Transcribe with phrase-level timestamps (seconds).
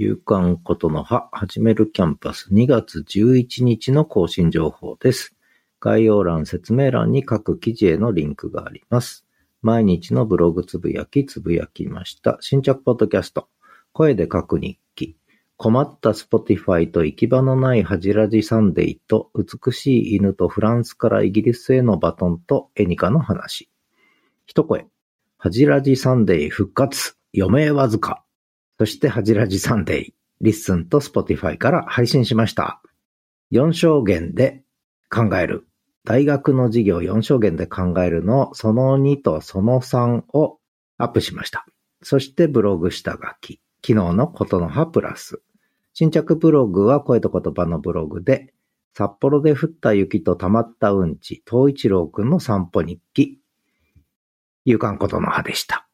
[0.00, 5.34] 夕刊ことの葉始めるキャンパス2月11日の更新情報です。
[5.80, 9.26] 概要欄、説明欄に各記事へのリンクがあります。
[9.60, 12.38] 毎日のブログつぶやきつぶやきました。
[12.40, 13.48] 新着ポッドキャスト。
[13.92, 15.16] 声で書く日記。
[15.56, 23.68] 困った Spotify と行き場のないハジラジサンデーと美しい犬とフランスからイギリスへのバトンとエニカの話。
[24.46, 24.86] 一声。
[25.38, 27.16] ハジラジサンデー復活。
[27.36, 28.22] 余命わずか。
[28.78, 30.12] そしてハジラジサンデー。
[30.40, 32.80] LISTEN と Spotify から配信しました。
[33.50, 34.62] 4証言で
[35.10, 35.66] 考える。
[36.04, 40.58] 大学の授業4証言で考えるのその2とその3を
[40.96, 41.66] アップしました。
[42.02, 43.60] そしてブログ下書き。
[43.84, 45.42] 昨日のことの葉プラス。
[45.92, 48.54] 新着ブログは声と言葉のブログで、
[48.94, 53.40] 札幌で降った雪と溜まったうんち、東一郎くんの散歩日記。
[54.64, 55.87] 夕刊ことの葉でした。